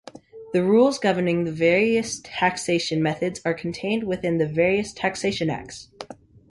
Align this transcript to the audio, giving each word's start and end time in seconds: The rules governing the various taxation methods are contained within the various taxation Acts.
The 0.51 0.63
rules 0.63 0.97
governing 0.97 1.43
the 1.43 1.51
various 1.51 2.19
taxation 2.23 3.03
methods 3.03 3.39
are 3.45 3.53
contained 3.53 4.03
within 4.03 4.39
the 4.39 4.47
various 4.47 4.93
taxation 4.93 5.51
Acts. 5.51 5.89